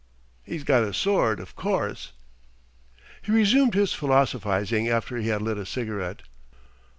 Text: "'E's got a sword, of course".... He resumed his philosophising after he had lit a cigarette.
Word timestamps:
"'E's 0.47 0.63
got 0.63 0.81
a 0.81 0.95
sword, 0.95 1.39
of 1.39 1.55
course".... 1.55 2.11
He 3.21 3.31
resumed 3.31 3.75
his 3.75 3.93
philosophising 3.93 4.89
after 4.89 5.17
he 5.17 5.27
had 5.27 5.43
lit 5.43 5.59
a 5.59 5.65
cigarette. 5.67 6.23